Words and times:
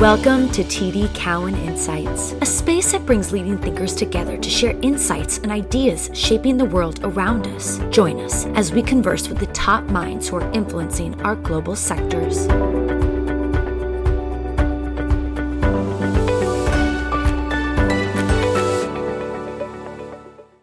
Welcome 0.00 0.48
to 0.50 0.62
TD 0.62 1.12
Cowen 1.12 1.56
Insights, 1.56 2.30
a 2.40 2.46
space 2.46 2.92
that 2.92 3.04
brings 3.04 3.32
leading 3.32 3.58
thinkers 3.58 3.96
together 3.96 4.36
to 4.36 4.48
share 4.48 4.78
insights 4.80 5.38
and 5.38 5.50
ideas 5.50 6.08
shaping 6.14 6.56
the 6.56 6.64
world 6.64 7.00
around 7.02 7.48
us. 7.48 7.80
Join 7.90 8.20
us 8.20 8.46
as 8.54 8.70
we 8.70 8.80
converse 8.80 9.28
with 9.28 9.38
the 9.38 9.48
top 9.48 9.82
minds 9.86 10.28
who 10.28 10.36
are 10.36 10.52
influencing 10.52 11.20
our 11.22 11.34
global 11.34 11.74
sectors. 11.74 12.46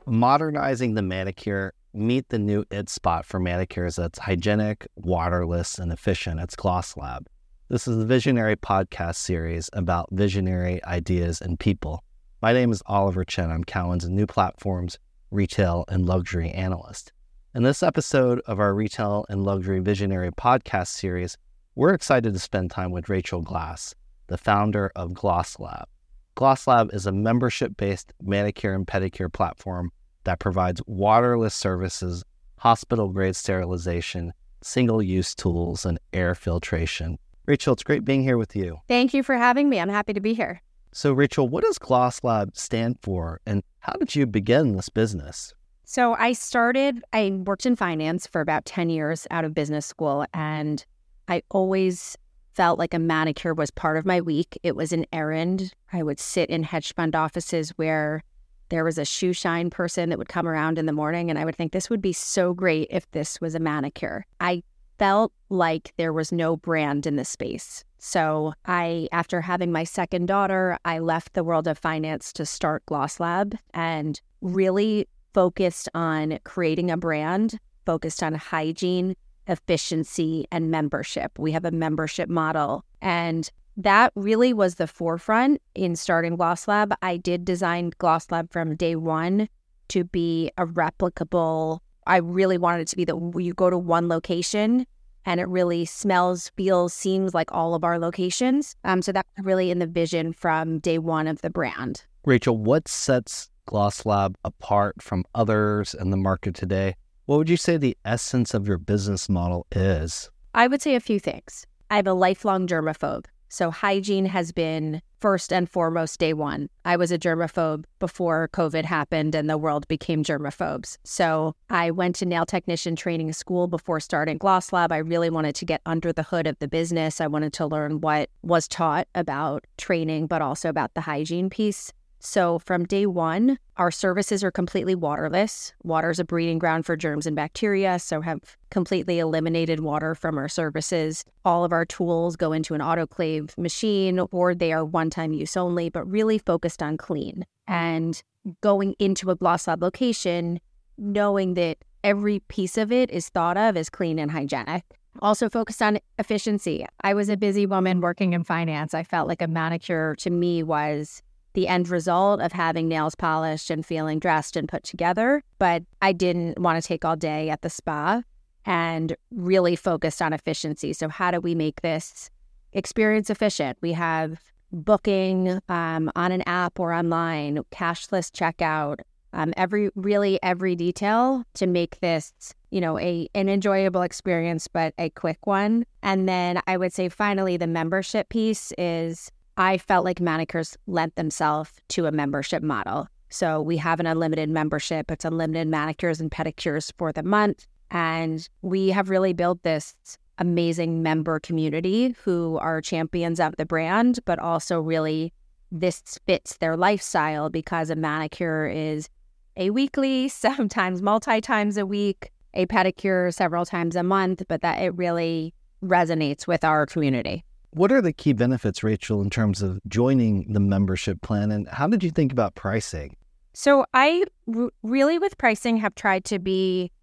Modernizing 0.05 0.93
the 0.93 1.01
manicure, 1.01 1.73
meet 1.93 2.29
the 2.29 2.39
new 2.39 2.63
it 2.71 2.87
spot 2.87 3.25
for 3.25 3.41
manicures 3.41 3.97
that's 3.97 4.19
hygienic, 4.19 4.87
waterless, 4.95 5.77
and 5.77 5.91
efficient. 5.91 6.39
It's 6.39 6.55
Gloss 6.55 6.95
Lab. 6.95 7.27
This 7.67 7.87
is 7.87 7.97
the 7.97 8.05
Visionary 8.05 8.55
podcast 8.55 9.15
series 9.15 9.71
about 9.73 10.09
visionary 10.11 10.83
ideas 10.83 11.41
and 11.41 11.59
people. 11.59 12.03
My 12.39 12.53
name 12.53 12.71
is 12.71 12.83
Oliver 12.85 13.25
Chen. 13.25 13.49
I'm 13.49 13.63
Cowen's 13.63 14.07
new 14.07 14.27
platforms, 14.27 14.99
retail, 15.31 15.83
and 15.87 16.05
luxury 16.05 16.51
analyst. 16.51 17.11
In 17.55 17.63
this 17.63 17.81
episode 17.81 18.39
of 18.45 18.59
our 18.59 18.75
Retail 18.75 19.25
and 19.29 19.43
Luxury 19.43 19.79
Visionary 19.79 20.31
podcast 20.31 20.89
series, 20.89 21.39
we're 21.73 21.95
excited 21.95 22.33
to 22.33 22.39
spend 22.39 22.69
time 22.69 22.91
with 22.91 23.09
Rachel 23.09 23.41
Glass, 23.41 23.95
the 24.27 24.37
founder 24.37 24.91
of 24.95 25.15
Gloss 25.15 25.57
Lab. 25.59 25.87
Gloss 26.35 26.67
Lab 26.67 26.93
is 26.93 27.07
a 27.07 27.11
membership 27.11 27.75
based 27.77 28.13
manicure 28.21 28.75
and 28.75 28.85
pedicure 28.85 29.33
platform 29.33 29.91
that 30.23 30.37
provides 30.37 30.83
waterless 30.85 31.55
services, 31.55 32.23
hospital 32.59 33.09
grade 33.09 33.35
sterilization, 33.35 34.33
single 34.61 35.01
use 35.01 35.33
tools, 35.33 35.83
and 35.83 35.99
air 36.13 36.35
filtration 36.35 37.17
Rachel, 37.47 37.73
it's 37.73 37.83
great 37.83 38.03
being 38.03 38.23
here 38.23 38.37
with 38.37 38.55
you. 38.55 38.79
Thank 38.87 39.13
you 39.13 39.23
for 39.23 39.35
having 39.35 39.69
me. 39.69 39.79
I'm 39.79 39.89
happy 39.89 40.13
to 40.13 40.19
be 40.19 40.33
here. 40.33 40.61
So, 40.91 41.11
Rachel, 41.11 41.47
what 41.47 41.63
does 41.63 41.77
Gloss 41.77 42.23
Lab 42.23 42.55
stand 42.55 42.97
for 43.01 43.41
and 43.45 43.63
how 43.79 43.93
did 43.93 44.15
you 44.15 44.25
begin 44.25 44.75
this 44.75 44.89
business? 44.89 45.53
So, 45.83 46.15
I 46.15 46.33
started, 46.33 47.03
I 47.13 47.29
worked 47.45 47.65
in 47.65 47.75
finance 47.75 48.25
for 48.25 48.41
about 48.41 48.65
10 48.65 48.89
years 48.89 49.27
out 49.29 49.45
of 49.45 49.53
business 49.53 49.85
school, 49.85 50.25
and 50.33 50.83
I 51.27 51.43
always 51.51 52.17
felt 52.53 52.79
like 52.79 52.93
a 52.93 52.99
manicure 52.99 53.53
was 53.53 53.69
part 53.69 53.97
of 53.97 54.05
my 54.05 54.21
week. 54.21 54.57
It 54.63 54.75
was 54.75 54.93
an 54.93 55.05
errand. 55.11 55.73
I 55.91 56.01
would 56.01 56.19
sit 56.19 56.49
in 56.49 56.63
hedge 56.63 56.93
fund 56.93 57.15
offices 57.15 57.71
where 57.71 58.23
there 58.69 58.83
was 58.83 58.97
a 58.97 59.05
shoe 59.05 59.33
shine 59.33 59.69
person 59.69 60.09
that 60.09 60.17
would 60.17 60.29
come 60.29 60.47
around 60.47 60.79
in 60.79 60.85
the 60.85 60.93
morning, 60.93 61.29
and 61.29 61.37
I 61.37 61.45
would 61.45 61.55
think 61.55 61.71
this 61.71 61.89
would 61.89 62.01
be 62.01 62.13
so 62.13 62.53
great 62.53 62.87
if 62.89 63.09
this 63.11 63.39
was 63.39 63.53
a 63.53 63.59
manicure. 63.59 64.25
I 64.39 64.63
felt 64.97 65.31
like 65.49 65.93
there 65.97 66.13
was 66.13 66.31
no 66.31 66.57
brand 66.57 67.05
in 67.05 67.15
the 67.15 67.25
space. 67.25 67.83
So 67.97 68.53
I, 68.65 69.07
after 69.11 69.41
having 69.41 69.71
my 69.71 69.83
second 69.83 70.27
daughter, 70.27 70.77
I 70.85 70.99
left 70.99 71.33
the 71.33 71.43
world 71.43 71.67
of 71.67 71.77
finance 71.77 72.31
to 72.33 72.45
start 72.45 72.85
Gloss 72.85 73.19
Lab 73.19 73.57
and 73.73 74.21
really 74.41 75.07
focused 75.33 75.89
on 75.93 76.39
creating 76.43 76.91
a 76.91 76.97
brand, 76.97 77.59
focused 77.85 78.21
on 78.21 78.35
hygiene, 78.35 79.15
efficiency, 79.47 80.45
and 80.51 80.71
membership. 80.71 81.37
We 81.37 81.51
have 81.51 81.65
a 81.65 81.71
membership 81.71 82.29
model. 82.29 82.85
And 83.01 83.49
that 83.77 84.13
really 84.15 84.53
was 84.53 84.75
the 84.75 84.87
forefront 84.87 85.61
in 85.73 85.95
starting 85.95 86.35
Gloss 86.35 86.67
Lab. 86.67 86.93
I 87.01 87.17
did 87.17 87.43
design 87.43 87.91
Gloss 87.97 88.31
Lab 88.31 88.51
from 88.51 88.75
day 88.75 88.95
one 88.95 89.49
to 89.89 90.03
be 90.03 90.51
a 90.57 90.65
replicable 90.65 91.79
I 92.07 92.17
really 92.17 92.57
wanted 92.57 92.81
it 92.81 92.87
to 92.89 92.95
be 92.95 93.05
that 93.05 93.15
you 93.39 93.53
go 93.53 93.69
to 93.69 93.77
one 93.77 94.07
location 94.07 94.85
and 95.25 95.39
it 95.39 95.47
really 95.47 95.85
smells, 95.85 96.51
feels, 96.55 96.93
seems 96.93 97.33
like 97.33 97.51
all 97.51 97.73
of 97.73 97.83
our 97.83 97.97
locations. 97.97 98.75
Um, 98.83 99.01
so 99.01 99.11
that's 99.11 99.27
really 99.41 99.71
in 99.71 99.79
the 99.79 99.87
vision 99.87 100.33
from 100.33 100.79
day 100.79 100.99
one 100.99 101.27
of 101.27 101.41
the 101.41 101.49
brand. 101.49 102.05
Rachel, 102.25 102.57
what 102.57 102.87
sets 102.87 103.49
Gloss 103.65 104.05
Lab 104.05 104.37
apart 104.43 105.01
from 105.01 105.25
others 105.33 105.95
in 105.95 106.11
the 106.11 106.17
market 106.17 106.53
today? 106.53 106.95
What 107.25 107.37
would 107.37 107.49
you 107.49 107.57
say 107.57 107.77
the 107.77 107.97
essence 108.05 108.53
of 108.53 108.67
your 108.67 108.77
business 108.77 109.27
model 109.27 109.65
is? 109.71 110.29
I 110.53 110.67
would 110.67 110.81
say 110.81 110.95
a 110.95 110.99
few 110.99 111.19
things. 111.19 111.65
I 111.89 111.95
have 111.95 112.07
a 112.07 112.13
lifelong 112.13 112.67
germaphobe. 112.67 113.25
So 113.49 113.71
hygiene 113.71 114.25
has 114.25 114.51
been 114.51 115.01
first 115.25 115.51
and 115.51 115.67
foremost 115.67 116.19
day 116.19 116.33
one. 116.33 116.69
I 116.85 116.97
was 116.97 117.11
a 117.11 117.17
germaphobe 117.17 117.85
before 117.97 118.47
COVID 118.53 118.85
happened 118.85 119.33
and 119.33 119.49
the 119.49 119.57
world 119.57 119.87
became 119.87 120.23
germaphobes. 120.23 120.99
So 121.03 121.55
I 121.67 121.89
went 121.89 122.15
to 122.17 122.27
nail 122.27 122.45
technician 122.45 122.95
training 122.95 123.33
school 123.33 123.65
before 123.67 123.99
starting 123.99 124.37
Gloss 124.37 124.71
Lab. 124.71 124.91
I 124.91 124.97
really 124.97 125.31
wanted 125.31 125.55
to 125.55 125.65
get 125.65 125.81
under 125.87 126.13
the 126.13 126.21
hood 126.21 126.45
of 126.45 126.59
the 126.59 126.67
business. 126.67 127.19
I 127.19 127.25
wanted 127.25 127.53
to 127.53 127.65
learn 127.65 128.01
what 128.01 128.29
was 128.43 128.67
taught 128.67 129.07
about 129.15 129.65
training, 129.79 130.27
but 130.27 130.43
also 130.43 130.69
about 130.69 130.93
the 130.93 131.01
hygiene 131.01 131.49
piece. 131.49 131.91
So 132.25 132.57
from 132.57 132.85
day 132.85 133.05
one, 133.05 133.59
our 133.77 133.91
services 133.91 134.43
are 134.43 134.49
completely 134.49 134.95
waterless. 134.95 135.73
Water 135.83 136.09
is 136.09 136.17
a 136.17 136.25
breeding 136.25 136.57
ground 136.57 136.83
for 136.83 136.97
germs 136.97 137.27
and 137.27 137.35
bacteria, 137.35 137.99
so 137.99 138.19
have 138.21 138.57
completely 138.71 139.19
eliminated 139.19 139.81
water 139.81 140.15
from 140.15 140.37
our 140.39 140.49
services. 140.49 141.23
All 141.45 141.63
of 141.63 141.71
our 141.71 141.85
tools 141.85 142.35
go 142.35 142.51
into 142.51 142.73
an 142.73 142.81
autoclave 142.81 143.55
machine 143.59 144.19
or 144.31 144.55
they 144.55 144.73
are 144.73 144.83
one-time 144.83 145.33
use 145.33 145.55
only, 145.55 145.89
but 145.89 146.09
really 146.09 146.39
focused 146.39 146.81
on 146.81 146.97
clean. 146.97 147.45
And 147.67 148.21
going 148.61 148.95
into 148.97 149.29
a 149.29 149.35
Gloss 149.35 149.67
Lab 149.67 149.83
location, 149.83 150.59
knowing 150.97 151.53
that 151.53 151.77
every 152.03 152.39
piece 152.47 152.75
of 152.75 152.91
it 152.91 153.11
is 153.11 153.29
thought 153.29 153.55
of 153.55 153.77
as 153.77 153.89
clean 153.89 154.17
and 154.17 154.31
hygienic. 154.31 154.83
Also 155.21 155.47
focused 155.47 155.81
on 155.81 155.99
efficiency. 156.17 156.85
I 157.01 157.13
was 157.13 157.29
a 157.29 157.37
busy 157.37 157.67
woman 157.67 158.01
working 158.01 158.33
in 158.33 158.43
finance. 158.43 158.95
I 158.95 159.03
felt 159.03 159.27
like 159.27 159.43
a 159.43 159.47
manicure 159.47 160.15
to 160.15 160.29
me 160.31 160.63
was 160.63 161.21
the 161.55 161.67
end 161.67 161.89
result 161.89 162.41
of 162.41 162.51
having 162.51 162.87
nails 162.87 163.15
polished 163.15 163.69
and 163.69 163.85
feeling 163.85 164.19
dressed 164.19 164.55
and 164.55 164.69
put 164.69 164.83
together. 164.83 165.43
But 165.57 165.83
I 166.01 166.13
didn't 166.13 166.59
want 166.59 166.81
to 166.81 166.87
take 166.87 167.03
all 167.03 167.15
day 167.15 167.49
at 167.49 167.61
the 167.61 167.69
spa 167.69 168.21
and 168.65 169.15
really 169.31 169.75
focused 169.75 170.21
on 170.21 170.33
efficiency. 170.33 170.93
So, 170.93 171.09
how 171.09 171.31
do 171.31 171.39
we 171.39 171.55
make 171.55 171.81
this 171.81 172.29
experience 172.73 173.29
efficient? 173.29 173.77
We 173.81 173.93
have 173.93 174.39
booking 174.71 175.59
um, 175.69 176.11
on 176.15 176.31
an 176.31 176.43
app 176.45 176.79
or 176.79 176.93
online, 176.93 177.59
cashless 177.71 178.29
checkout, 178.29 178.99
um, 179.35 179.53
every 179.57 179.89
really 179.95 180.39
every 180.41 180.75
detail 180.75 181.43
to 181.55 181.67
make 181.67 181.99
this 181.99 182.33
you 182.71 182.81
know 182.81 182.97
a 182.99 183.27
an 183.35 183.49
enjoyable 183.49 184.01
experience 184.01 184.67
but 184.67 184.93
a 184.97 185.09
quick 185.11 185.45
one 185.45 185.85
and 186.01 186.27
then 186.27 186.59
i 186.67 186.77
would 186.77 186.93
say 186.93 187.09
finally 187.09 187.57
the 187.57 187.67
membership 187.67 188.29
piece 188.29 188.71
is 188.77 189.31
I 189.57 189.77
felt 189.77 190.03
like 190.03 190.19
manicures 190.19 190.77
lent 190.85 191.15
themselves 191.15 191.71
to 191.89 192.07
a 192.07 192.11
membership 192.11 192.61
model. 192.61 193.07
So 193.29 193.61
we 193.61 193.77
have 193.77 193.99
an 193.99 194.05
unlimited 194.05 194.49
membership. 194.49 195.09
It's 195.09 195.25
unlimited 195.25 195.67
manicures 195.67 196.19
and 196.19 196.29
pedicures 196.29 196.91
for 196.97 197.11
the 197.11 197.23
month. 197.23 197.65
And 197.91 198.47
we 198.61 198.89
have 198.89 199.09
really 199.09 199.33
built 199.33 199.63
this 199.63 199.95
amazing 200.37 201.01
member 201.01 201.39
community 201.39 202.15
who 202.23 202.57
are 202.57 202.81
champions 202.81 203.39
of 203.39 203.55
the 203.57 203.65
brand, 203.65 204.19
but 204.25 204.39
also 204.39 204.81
really 204.81 205.31
this 205.71 206.01
fits 206.25 206.57
their 206.57 206.75
lifestyle 206.75 207.49
because 207.49 207.89
a 207.89 207.95
manicure 207.95 208.67
is 208.67 209.09
a 209.55 209.69
weekly, 209.69 210.27
sometimes 210.29 211.01
multi 211.01 211.39
times 211.39 211.77
a 211.77 211.85
week, 211.85 212.31
a 212.53 212.65
pedicure 212.65 213.33
several 213.33 213.65
times 213.65 213.95
a 213.95 214.03
month, 214.03 214.43
but 214.49 214.61
that 214.61 214.81
it 214.81 214.93
really 214.95 215.53
resonates 215.81 216.45
with 216.45 216.65
our 216.65 216.85
community. 216.85 217.44
What 217.75 217.91
are 217.91 218.01
the 218.01 218.13
key 218.13 218.31
benefits, 218.31 218.83
Rachel, 218.83 219.21
in 219.21 219.29
terms 219.29 219.61
of 219.61 219.81
joining 219.85 220.53
the 220.53 220.61
membership 220.61 221.21
plan? 221.21 221.51
And 221.51 221.67
how 221.67 221.87
did 221.87 222.05
you 222.05 222.09
think 222.09 222.31
about 222.31 222.55
pricing? 222.55 223.17
So, 223.53 223.85
I 223.93 224.23
r- 224.55 224.69
really, 224.81 225.19
with 225.19 225.37
pricing, 225.37 225.75
have 225.77 225.93
tried 225.93 226.23
to 226.25 226.39
be 226.39 226.93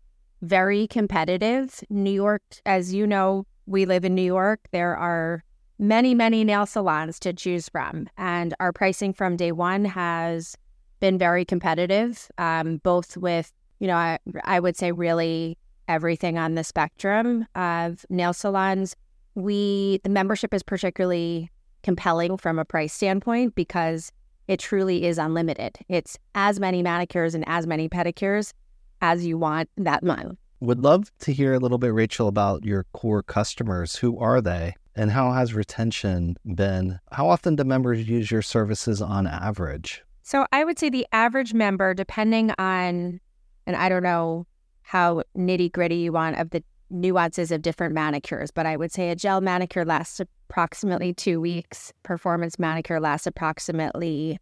very 0.40 0.86
competitive. 0.86 1.84
New 1.90 2.10
York, 2.10 2.42
as 2.64 2.94
you 2.94 3.06
know, 3.06 3.44
we 3.66 3.84
live 3.84 4.06
in 4.06 4.14
New 4.14 4.22
York. 4.22 4.60
There 4.72 4.96
are 4.96 5.44
many, 5.78 6.14
many 6.14 6.42
nail 6.42 6.64
salons 6.64 7.20
to 7.20 7.34
choose 7.34 7.68
from. 7.68 8.08
And 8.16 8.54
our 8.58 8.72
pricing 8.72 9.12
from 9.12 9.36
day 9.36 9.52
one 9.52 9.84
has 9.84 10.56
been 11.00 11.18
very 11.18 11.44
competitive, 11.44 12.30
um, 12.38 12.78
both 12.78 13.18
with, 13.18 13.52
you 13.78 13.88
know, 13.88 13.96
I, 13.96 14.18
I 14.44 14.58
would 14.58 14.78
say 14.78 14.90
really 14.90 15.58
everything 15.86 16.38
on 16.38 16.54
the 16.54 16.64
spectrum 16.64 17.46
of 17.54 18.06
nail 18.08 18.32
salons 18.32 18.96
we 19.34 20.00
the 20.04 20.10
membership 20.10 20.52
is 20.54 20.62
particularly 20.62 21.50
compelling 21.82 22.36
from 22.36 22.58
a 22.58 22.64
price 22.64 22.92
standpoint 22.92 23.54
because 23.54 24.12
it 24.48 24.60
truly 24.60 25.04
is 25.04 25.18
unlimited. 25.18 25.78
It's 25.88 26.18
as 26.34 26.60
many 26.60 26.82
manicures 26.82 27.34
and 27.34 27.44
as 27.46 27.66
many 27.66 27.88
pedicures 27.88 28.52
as 29.00 29.26
you 29.26 29.38
want 29.38 29.68
that 29.76 30.02
month. 30.02 30.38
Would 30.60 30.80
love 30.80 31.10
to 31.20 31.32
hear 31.32 31.54
a 31.54 31.58
little 31.58 31.78
bit, 31.78 31.92
Rachel, 31.92 32.28
about 32.28 32.64
your 32.64 32.86
core 32.92 33.22
customers. 33.22 33.96
Who 33.96 34.18
are 34.18 34.40
they? 34.40 34.76
And 34.94 35.10
how 35.10 35.32
has 35.32 35.54
retention 35.54 36.36
been? 36.54 37.00
How 37.10 37.28
often 37.28 37.56
do 37.56 37.64
members 37.64 38.08
use 38.08 38.30
your 38.30 38.42
services 38.42 39.02
on 39.02 39.26
average? 39.26 40.02
So 40.22 40.46
I 40.52 40.64
would 40.64 40.78
say 40.78 40.88
the 40.88 41.06
average 41.12 41.52
member, 41.52 41.94
depending 41.94 42.52
on, 42.58 43.20
and 43.66 43.76
I 43.76 43.88
don't 43.88 44.04
know 44.04 44.46
how 44.82 45.22
nitty 45.36 45.72
gritty 45.72 45.96
you 45.96 46.12
want 46.12 46.38
of 46.38 46.50
the 46.50 46.62
nuances 46.92 47.50
of 47.50 47.62
different 47.62 47.94
manicures, 47.94 48.50
but 48.50 48.66
I 48.66 48.76
would 48.76 48.92
say 48.92 49.10
a 49.10 49.16
gel 49.16 49.40
manicure 49.40 49.84
lasts 49.84 50.20
approximately 50.20 51.12
two 51.14 51.40
weeks. 51.40 51.92
Performance 52.02 52.58
manicure 52.58 53.00
lasts 53.00 53.26
approximately 53.26 54.38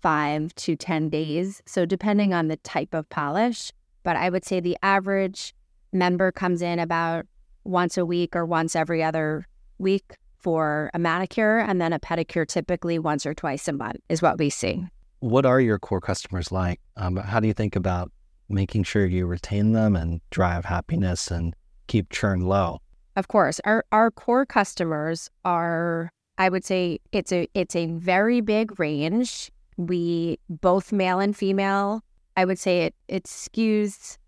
five 0.00 0.54
to 0.54 0.76
10 0.76 1.08
days. 1.10 1.60
So, 1.66 1.84
depending 1.84 2.32
on 2.32 2.48
the 2.48 2.56
type 2.58 2.94
of 2.94 3.08
polish, 3.10 3.72
but 4.04 4.16
I 4.16 4.30
would 4.30 4.44
say 4.44 4.60
the 4.60 4.78
average 4.82 5.54
member 5.92 6.30
comes 6.32 6.62
in 6.62 6.78
about 6.78 7.26
once 7.64 7.98
a 7.98 8.06
week 8.06 8.36
or 8.36 8.46
once 8.46 8.76
every 8.76 9.02
other 9.02 9.46
week 9.78 10.16
for 10.38 10.90
a 10.94 10.98
manicure, 10.98 11.58
and 11.58 11.80
then 11.80 11.92
a 11.92 11.98
pedicure 11.98 12.46
typically 12.46 12.98
once 12.98 13.26
or 13.26 13.34
twice 13.34 13.66
a 13.66 13.72
month 13.72 13.98
is 14.08 14.22
what 14.22 14.38
we 14.38 14.48
see. 14.48 14.86
What 15.18 15.44
are 15.44 15.60
your 15.60 15.80
core 15.80 16.00
customers 16.00 16.52
like? 16.52 16.80
Um, 16.96 17.16
how 17.16 17.40
do 17.40 17.48
you 17.48 17.52
think 17.52 17.74
about 17.74 18.12
making 18.48 18.84
sure 18.84 19.04
you 19.04 19.26
retain 19.26 19.72
them 19.72 19.96
and 19.96 20.20
drive 20.30 20.64
happiness 20.64 21.30
and 21.30 21.54
keep 21.88 22.10
churn 22.10 22.42
low? 22.42 22.80
Of 23.16 23.28
course, 23.28 23.60
our 23.64 23.84
our 23.90 24.10
core 24.10 24.46
customers 24.46 25.28
are 25.44 26.12
I 26.38 26.48
would 26.48 26.64
say 26.64 27.00
it's 27.10 27.32
a 27.32 27.48
it's 27.54 27.74
a 27.74 27.86
very 27.86 28.40
big 28.40 28.78
range. 28.78 29.50
We 29.76 30.38
both 30.48 30.92
male 30.92 31.18
and 31.18 31.36
female. 31.36 32.02
I 32.36 32.44
would 32.44 32.58
say 32.58 32.82
it 32.82 32.94
it 33.08 33.24
skews 33.24 34.18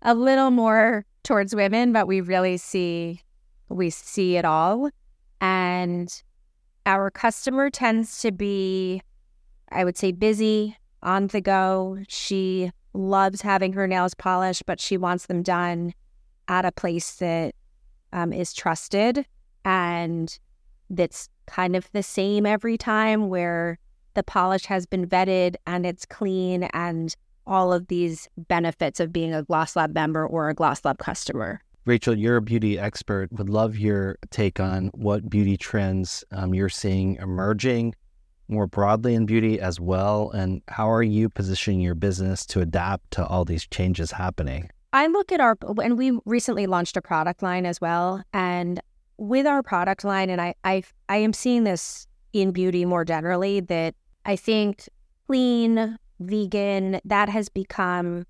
a 0.00 0.14
little 0.14 0.50
more 0.50 1.04
towards 1.24 1.54
women, 1.54 1.92
but 1.92 2.06
we 2.06 2.22
really 2.22 2.56
see 2.56 3.20
we 3.68 3.90
see 3.90 4.36
it 4.36 4.46
all. 4.46 4.88
And 5.40 6.10
our 6.86 7.10
customer 7.10 7.68
tends 7.68 8.22
to 8.22 8.32
be 8.32 9.02
I 9.70 9.84
would 9.84 9.98
say 9.98 10.12
busy, 10.12 10.78
on 11.02 11.26
the 11.28 11.40
go. 11.40 11.98
She 12.08 12.70
loves 12.94 13.42
having 13.42 13.74
her 13.74 13.86
nails 13.86 14.14
polished, 14.14 14.64
but 14.66 14.80
she 14.80 14.96
wants 14.96 15.26
them 15.26 15.42
done 15.42 15.92
at 16.48 16.64
a 16.64 16.72
place 16.72 17.16
that 17.16 17.54
um, 18.12 18.32
is 18.32 18.52
trusted 18.52 19.26
and 19.64 20.38
that's 20.90 21.28
kind 21.46 21.76
of 21.76 21.90
the 21.92 22.02
same 22.02 22.46
every 22.46 22.78
time, 22.78 23.28
where 23.28 23.78
the 24.14 24.22
polish 24.22 24.64
has 24.64 24.86
been 24.86 25.06
vetted 25.06 25.56
and 25.66 25.86
it's 25.86 26.06
clean 26.06 26.64
and 26.72 27.14
all 27.46 27.72
of 27.72 27.86
these 27.88 28.28
benefits 28.36 29.00
of 29.00 29.12
being 29.12 29.32
a 29.32 29.42
Gloss 29.42 29.76
Lab 29.76 29.94
member 29.94 30.26
or 30.26 30.48
a 30.48 30.54
Gloss 30.54 30.84
Lab 30.84 30.98
customer. 30.98 31.60
Rachel, 31.86 32.16
you're 32.16 32.36
a 32.36 32.42
beauty 32.42 32.78
expert. 32.78 33.32
Would 33.32 33.48
love 33.48 33.78
your 33.78 34.18
take 34.30 34.60
on 34.60 34.88
what 34.88 35.30
beauty 35.30 35.56
trends 35.56 36.22
um, 36.32 36.54
you're 36.54 36.68
seeing 36.68 37.16
emerging 37.16 37.94
more 38.48 38.66
broadly 38.66 39.14
in 39.14 39.24
beauty 39.24 39.60
as 39.60 39.80
well? 39.80 40.30
And 40.30 40.62
how 40.68 40.90
are 40.90 41.02
you 41.02 41.30
positioning 41.30 41.80
your 41.80 41.94
business 41.94 42.44
to 42.46 42.60
adapt 42.60 43.10
to 43.12 43.26
all 43.26 43.44
these 43.44 43.66
changes 43.66 44.10
happening? 44.10 44.68
I 44.92 45.06
look 45.06 45.32
at 45.32 45.40
our, 45.40 45.56
and 45.82 45.98
we 45.98 46.18
recently 46.24 46.66
launched 46.66 46.96
a 46.96 47.02
product 47.02 47.42
line 47.42 47.66
as 47.66 47.80
well. 47.80 48.22
And 48.32 48.80
with 49.18 49.46
our 49.46 49.62
product 49.62 50.04
line, 50.04 50.30
and 50.30 50.40
I, 50.40 50.54
I, 50.64 50.82
I 51.08 51.18
am 51.18 51.32
seeing 51.32 51.64
this 51.64 52.06
in 52.32 52.52
beauty 52.52 52.84
more 52.84 53.04
generally, 53.04 53.60
that 53.60 53.94
I 54.24 54.36
think 54.36 54.88
clean, 55.26 55.98
vegan, 56.20 57.00
that 57.04 57.28
has 57.28 57.48
become 57.48 58.24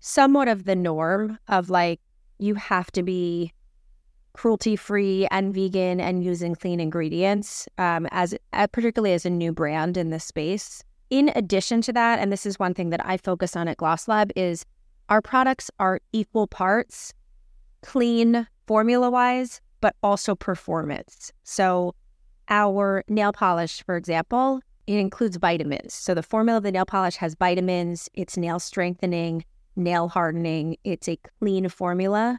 somewhat 0.00 0.48
of 0.48 0.64
the 0.64 0.76
norm 0.76 1.38
of 1.48 1.70
like, 1.70 2.00
you 2.38 2.54
have 2.54 2.90
to 2.92 3.02
be 3.02 3.52
cruelty 4.36 4.76
free 4.76 5.26
and 5.30 5.54
vegan 5.54 5.98
and 5.98 6.22
using 6.22 6.54
clean 6.54 6.78
ingredients 6.78 7.66
um, 7.78 8.06
as 8.10 8.34
uh, 8.52 8.66
particularly 8.66 9.14
as 9.14 9.24
a 9.24 9.30
new 9.30 9.50
brand 9.50 9.96
in 9.96 10.10
this 10.10 10.24
space 10.24 10.84
in 11.08 11.32
addition 11.34 11.80
to 11.80 11.90
that 11.90 12.18
and 12.18 12.30
this 12.30 12.44
is 12.44 12.58
one 12.58 12.74
thing 12.74 12.90
that 12.90 13.04
i 13.06 13.16
focus 13.16 13.56
on 13.56 13.66
at 13.66 13.78
gloss 13.78 14.06
lab 14.06 14.30
is 14.36 14.66
our 15.08 15.22
products 15.22 15.70
are 15.78 16.00
equal 16.12 16.46
parts 16.46 17.12
clean 17.82 18.46
formula 18.66 19.10
wise 19.10 19.60
but 19.80 19.94
also 20.02 20.34
performance 20.34 21.32
so 21.42 21.94
our 22.48 23.04
nail 23.08 23.32
polish 23.32 23.82
for 23.84 23.96
example 23.96 24.60
it 24.86 24.98
includes 24.98 25.36
vitamins 25.36 25.94
so 25.94 26.14
the 26.14 26.22
formula 26.22 26.58
of 26.58 26.62
the 26.62 26.72
nail 26.72 26.86
polish 26.86 27.16
has 27.16 27.34
vitamins 27.34 28.08
it's 28.14 28.36
nail 28.36 28.58
strengthening 28.58 29.44
nail 29.76 30.08
hardening 30.08 30.76
it's 30.84 31.08
a 31.08 31.18
clean 31.38 31.68
formula 31.68 32.38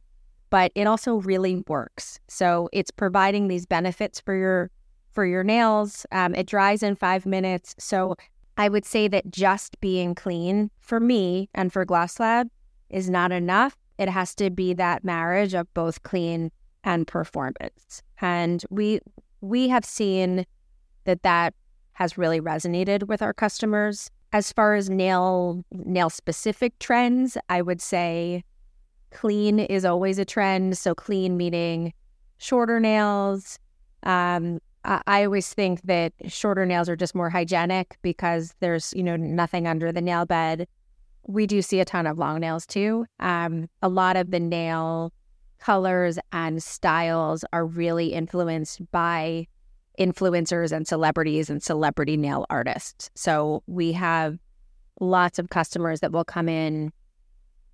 but 0.50 0.72
it 0.76 0.88
also 0.88 1.16
really 1.16 1.64
works. 1.68 2.20
So 2.28 2.70
it's 2.72 2.92
providing 2.92 3.48
these 3.48 3.66
benefits 3.66 4.20
for 4.20 4.36
your 4.36 4.72
for 5.12 5.26
your 5.26 5.44
nails. 5.44 6.06
Um, 6.12 6.36
it 6.36 6.46
dries 6.46 6.84
in 6.84 6.96
five 6.96 7.26
minutes. 7.26 7.76
So 7.80 8.16
I 8.56 8.70
would 8.70 8.86
say 8.86 9.08
that 9.08 9.32
just 9.32 9.80
being 9.80 10.14
clean 10.14 10.70
for 10.80 11.00
me 11.00 11.50
and 11.56 11.74
for 11.74 11.86
Gloss 11.86 12.20
Lab 12.20 12.50
is 12.90 13.10
not 13.10 13.32
enough. 13.32 13.76
It 13.98 14.10
has 14.10 14.36
to 14.36 14.50
be 14.50 14.74
that 14.74 15.04
marriage 15.04 15.54
of 15.54 15.74
both 15.74 16.04
clean 16.04 16.52
and 16.84 17.08
performance. 17.08 18.02
And 18.22 18.64
we 18.70 19.00
we 19.42 19.70
have 19.70 19.86
seen 19.86 20.46
that 21.06 21.24
that 21.24 21.54
has 21.94 22.18
really 22.18 22.40
resonated 22.40 23.08
with 23.08 23.22
our 23.22 23.34
customers. 23.34 24.12
As 24.34 24.52
far 24.52 24.76
as 24.76 24.90
nail 24.90 25.64
nail 25.72 26.10
specific 26.10 26.78
trends, 26.80 27.38
I 27.50 27.62
would 27.62 27.82
say 27.82 28.44
clean 29.12 29.60
is 29.60 29.86
always 29.86 30.20
a 30.20 30.26
trend. 30.26 30.78
So, 30.78 30.94
clean 30.94 31.38
meaning 31.38 31.94
shorter 32.38 32.80
nails. 32.80 33.58
Um, 34.04 34.60
I, 34.84 35.02
I 35.08 35.26
always 35.26 35.54
think 35.54 35.82
that 35.84 36.14
shorter 36.28 36.66
nails 36.66 36.90
are 36.90 36.96
just 36.96 37.16
more 37.16 37.30
hygienic 37.30 37.98
because 38.02 38.54
there's, 38.60 38.94
you 38.94 39.04
know, 39.04 39.16
nothing 39.16 39.68
under 39.68 39.92
the 39.92 40.02
nail 40.02 40.26
bed. 40.26 40.68
We 41.28 41.46
do 41.46 41.62
see 41.62 41.80
a 41.80 41.86
ton 41.86 42.08
of 42.08 42.18
long 42.18 42.40
nails 42.40 42.66
too. 42.66 43.06
Um, 43.20 43.70
a 43.82 43.90
lot 43.90 44.16
of 44.16 44.32
the 44.32 44.40
nail 44.40 45.14
colors 45.60 46.18
and 46.32 46.62
styles 46.62 47.44
are 47.52 47.66
really 47.66 48.14
influenced 48.14 48.82
by 48.92 49.48
influencers 50.00 50.72
and 50.72 50.88
celebrities 50.88 51.50
and 51.50 51.62
celebrity 51.62 52.18
nail 52.18 52.46
artists. 52.50 53.10
So 53.16 53.64
we 53.68 53.92
have 53.94 54.38
lots 55.00 55.40
of 55.40 55.50
customers 55.50 56.00
that 56.02 56.12
will 56.12 56.24
come 56.24 56.48
in 56.48 56.92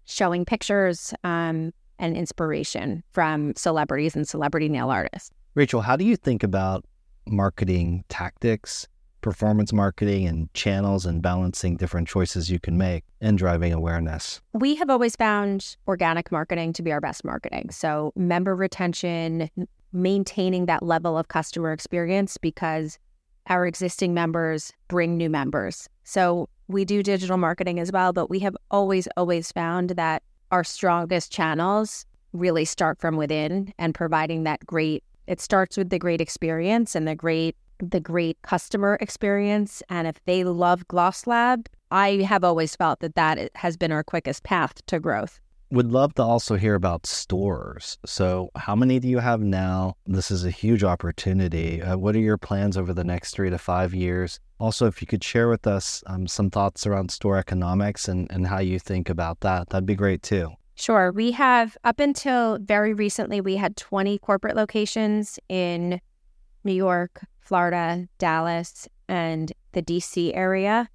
showing 0.05 0.45
pictures 0.45 1.13
um, 1.23 1.71
and 1.99 2.17
inspiration 2.17 3.03
from 3.11 3.53
celebrities 3.55 4.15
and 4.15 4.27
celebrity 4.27 4.69
nail 4.69 4.89
artists. 4.89 5.31
Rachel, 5.55 5.81
how 5.81 5.95
do 5.95 6.03
you 6.05 6.15
think 6.15 6.43
about 6.43 6.85
marketing 7.27 8.03
tactics, 8.09 8.87
performance 9.21 9.71
marketing, 9.71 10.27
and 10.27 10.53
channels 10.53 11.05
and 11.05 11.21
balancing 11.21 11.77
different 11.77 12.07
choices 12.07 12.49
you 12.49 12.59
can 12.59 12.77
make 12.77 13.03
and 13.23 13.37
driving 13.37 13.73
awareness? 13.73 14.41
We 14.53 14.75
have 14.75 14.89
always 14.89 15.15
found 15.15 15.75
organic 15.87 16.31
marketing 16.31 16.73
to 16.73 16.83
be 16.83 16.91
our 16.91 17.01
best 17.01 17.23
marketing. 17.23 17.69
So, 17.71 18.11
member 18.15 18.55
retention, 18.55 19.49
maintaining 19.91 20.67
that 20.67 20.83
level 20.83 21.17
of 21.17 21.29
customer 21.29 21.71
experience 21.71 22.37
because 22.37 22.99
our 23.47 23.65
existing 23.65 24.13
members 24.13 24.71
bring 24.87 25.17
new 25.17 25.29
members. 25.29 25.89
So, 26.03 26.49
we 26.67 26.85
do 26.85 27.01
digital 27.01 27.37
marketing 27.37 27.79
as 27.79 27.91
well, 27.91 28.13
but 28.13 28.29
we 28.29 28.39
have 28.39 28.55
always, 28.69 29.07
always 29.17 29.51
found 29.51 29.91
that 29.91 30.23
our 30.51 30.63
strongest 30.63 31.31
channels 31.31 32.05
really 32.33 32.65
start 32.65 32.99
from 32.99 33.15
within 33.15 33.73
and 33.77 33.95
providing 33.95 34.43
that 34.43 34.65
great 34.65 35.03
it 35.25 35.39
starts 35.39 35.77
with 35.77 35.89
the 35.89 35.99
great 35.99 36.19
experience 36.19 36.95
and 36.95 37.07
the 37.07 37.15
great 37.15 37.55
the 37.79 37.99
great 37.99 38.37
customer 38.43 38.97
experience 39.01 39.81
and 39.89 40.07
if 40.07 40.23
they 40.25 40.43
love 40.43 40.87
gloss 40.87 41.27
lab 41.27 41.67
i 41.93 42.21
have 42.23 42.43
always 42.43 42.75
felt 42.75 42.99
that 42.99 43.15
that 43.15 43.49
has 43.55 43.77
been 43.77 43.91
our 43.91 44.03
quickest 44.03 44.43
path 44.43 44.85
to 44.85 44.99
growth 44.99 45.39
would 45.73 45.91
love 45.91 46.13
to 46.13 46.21
also 46.21 46.55
hear 46.55 46.75
about 46.75 47.07
stores. 47.07 47.97
So, 48.05 48.51
how 48.55 48.75
many 48.75 48.99
do 48.99 49.07
you 49.07 49.17
have 49.17 49.41
now? 49.41 49.95
This 50.05 50.29
is 50.29 50.45
a 50.45 50.51
huge 50.51 50.83
opportunity. 50.83 51.81
Uh, 51.81 51.97
what 51.97 52.15
are 52.15 52.19
your 52.19 52.37
plans 52.37 52.77
over 52.77 52.93
the 52.93 53.03
next 53.03 53.31
three 53.31 53.49
to 53.49 53.57
five 53.57 53.91
years? 53.91 54.39
Also, 54.59 54.85
if 54.85 55.01
you 55.01 55.07
could 55.07 55.23
share 55.23 55.49
with 55.49 55.65
us 55.65 56.03
um, 56.05 56.27
some 56.27 56.51
thoughts 56.51 56.85
around 56.85 57.09
store 57.09 57.37
economics 57.37 58.07
and, 58.07 58.31
and 58.31 58.45
how 58.45 58.59
you 58.59 58.77
think 58.77 59.09
about 59.09 59.39
that, 59.39 59.69
that'd 59.69 59.87
be 59.87 59.95
great 59.95 60.21
too. 60.21 60.51
Sure. 60.75 61.11
We 61.11 61.31
have, 61.31 61.75
up 61.83 61.99
until 61.99 62.59
very 62.59 62.93
recently, 62.93 63.41
we 63.41 63.55
had 63.55 63.75
20 63.75 64.19
corporate 64.19 64.55
locations 64.55 65.39
in 65.49 65.99
New 66.63 66.73
York, 66.73 67.25
Florida, 67.41 68.07
Dallas, 68.19 68.87
and 69.07 69.51
the 69.71 69.81
DC 69.81 70.35
area. 70.35 70.87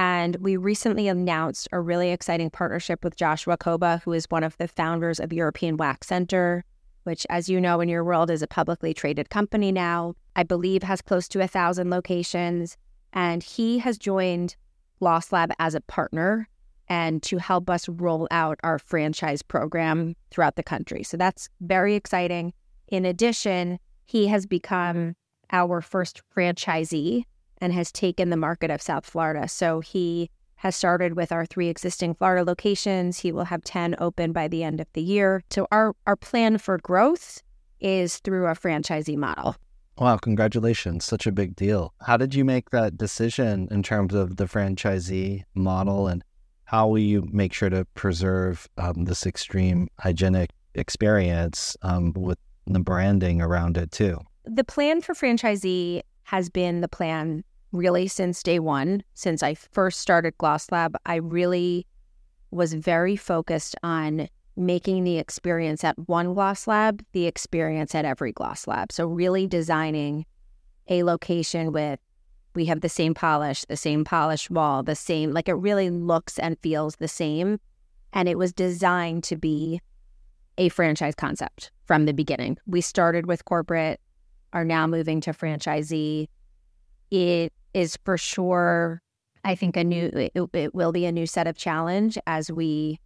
And 0.00 0.36
we 0.36 0.56
recently 0.56 1.08
announced 1.08 1.68
a 1.72 1.78
really 1.78 2.10
exciting 2.10 2.48
partnership 2.48 3.04
with 3.04 3.16
Joshua 3.16 3.58
Coba, 3.58 4.00
who 4.02 4.14
is 4.14 4.24
one 4.30 4.42
of 4.42 4.56
the 4.56 4.66
founders 4.66 5.20
of 5.20 5.30
European 5.30 5.76
Wax 5.76 6.06
Center, 6.06 6.64
which, 7.04 7.26
as 7.28 7.50
you 7.50 7.60
know, 7.60 7.82
in 7.82 7.90
your 7.90 8.02
world 8.02 8.30
is 8.30 8.40
a 8.40 8.46
publicly 8.46 8.94
traded 8.94 9.28
company 9.28 9.70
now. 9.70 10.14
I 10.36 10.42
believe 10.42 10.82
has 10.84 11.02
close 11.02 11.28
to 11.28 11.42
a 11.42 11.46
thousand 11.46 11.90
locations. 11.90 12.78
And 13.12 13.42
he 13.42 13.78
has 13.80 13.98
joined 13.98 14.56
Gloss 15.00 15.32
Lab 15.32 15.52
as 15.58 15.74
a 15.74 15.82
partner 15.82 16.48
and 16.88 17.22
to 17.24 17.36
help 17.36 17.68
us 17.68 17.86
roll 17.86 18.26
out 18.30 18.58
our 18.62 18.78
franchise 18.78 19.42
program 19.42 20.16
throughout 20.30 20.56
the 20.56 20.62
country. 20.62 21.02
So 21.02 21.18
that's 21.18 21.50
very 21.60 21.94
exciting. 21.94 22.54
In 22.88 23.04
addition, 23.04 23.78
he 24.06 24.28
has 24.28 24.46
become 24.46 25.14
our 25.52 25.82
first 25.82 26.22
franchisee 26.34 27.24
and 27.60 27.72
has 27.72 27.92
taken 27.92 28.30
the 28.30 28.36
market 28.36 28.70
of 28.70 28.82
South 28.82 29.06
Florida. 29.06 29.48
So 29.48 29.80
he 29.80 30.30
has 30.56 30.76
started 30.76 31.16
with 31.16 31.32
our 31.32 31.46
three 31.46 31.68
existing 31.68 32.14
Florida 32.14 32.44
locations. 32.44 33.18
He 33.18 33.32
will 33.32 33.44
have 33.44 33.64
10 33.64 33.96
open 33.98 34.32
by 34.32 34.46
the 34.46 34.62
end 34.62 34.80
of 34.80 34.86
the 34.92 35.02
year. 35.02 35.42
So 35.50 35.66
our, 35.72 35.94
our 36.06 36.16
plan 36.16 36.58
for 36.58 36.78
growth 36.78 37.42
is 37.80 38.18
through 38.18 38.46
a 38.46 38.52
franchisee 38.52 39.16
model. 39.16 39.56
Wow, 39.96 40.16
congratulations. 40.16 41.04
Such 41.04 41.26
a 41.26 41.32
big 41.32 41.56
deal. 41.56 41.92
How 42.02 42.16
did 42.16 42.34
you 42.34 42.44
make 42.44 42.70
that 42.70 42.96
decision 42.96 43.68
in 43.70 43.82
terms 43.82 44.14
of 44.14 44.36
the 44.36 44.44
franchisee 44.44 45.44
model 45.54 46.08
and 46.08 46.24
how 46.64 46.88
will 46.88 46.98
you 46.98 47.26
make 47.32 47.52
sure 47.52 47.68
to 47.68 47.84
preserve 47.94 48.68
um, 48.78 49.04
this 49.04 49.26
extreme 49.26 49.88
hygienic 49.98 50.50
experience 50.74 51.76
um, 51.82 52.12
with 52.14 52.38
the 52.66 52.80
branding 52.80 53.42
around 53.42 53.76
it 53.76 53.90
too? 53.90 54.18
The 54.44 54.64
plan 54.64 55.00
for 55.00 55.14
franchisee 55.14 56.02
has 56.24 56.48
been 56.48 56.80
the 56.80 56.88
plan 56.88 57.44
really 57.72 58.08
since 58.08 58.42
day 58.42 58.58
one. 58.58 59.02
Since 59.14 59.42
I 59.42 59.54
first 59.54 60.00
started 60.00 60.36
Gloss 60.38 60.70
Lab, 60.70 60.96
I 61.06 61.16
really 61.16 61.86
was 62.50 62.74
very 62.74 63.16
focused 63.16 63.76
on 63.82 64.28
making 64.56 65.04
the 65.04 65.18
experience 65.18 65.84
at 65.84 65.96
one 66.08 66.34
gloss 66.34 66.66
lab 66.66 67.02
the 67.12 67.26
experience 67.26 67.94
at 67.94 68.04
every 68.04 68.32
gloss 68.32 68.66
lab. 68.66 68.92
So, 68.92 69.06
really 69.06 69.46
designing 69.46 70.26
a 70.88 71.02
location 71.02 71.72
with 71.72 71.98
we 72.54 72.64
have 72.66 72.80
the 72.80 72.88
same 72.88 73.14
polish, 73.14 73.64
the 73.66 73.76
same 73.76 74.04
polished 74.04 74.50
wall, 74.50 74.82
the 74.82 74.96
same, 74.96 75.32
like 75.32 75.48
it 75.48 75.54
really 75.54 75.88
looks 75.88 76.38
and 76.38 76.58
feels 76.58 76.96
the 76.96 77.08
same. 77.08 77.60
And 78.12 78.28
it 78.28 78.36
was 78.38 78.52
designed 78.52 79.22
to 79.24 79.36
be 79.36 79.80
a 80.58 80.68
franchise 80.68 81.14
concept 81.14 81.70
from 81.84 82.06
the 82.06 82.12
beginning. 82.12 82.58
We 82.66 82.80
started 82.80 83.26
with 83.26 83.44
corporate, 83.44 84.00
are 84.52 84.64
now 84.64 84.88
moving 84.88 85.20
to 85.22 85.30
franchisee. 85.30 86.26
It 87.12 87.52
is 87.74 87.98
for 88.04 88.18
sure, 88.18 89.02
I 89.44 89.54
think, 89.54 89.76
a 89.76 89.84
new, 89.84 90.06
it, 90.06 90.32
it 90.52 90.74
will 90.74 90.92
be 90.92 91.06
a 91.06 91.12
new 91.12 91.26
set 91.26 91.46
of 91.46 91.56
challenge 91.56 92.18
as 92.26 92.50
we 92.50 93.00